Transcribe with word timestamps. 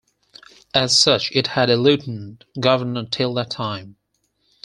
As 0.73 0.97
such 0.97 1.29
it 1.31 1.45
had 1.45 1.69
a 1.69 1.75
Lieutenant 1.77 2.45
Governor 2.59 3.05
till 3.05 3.35
that 3.35 3.51
time. 3.51 3.97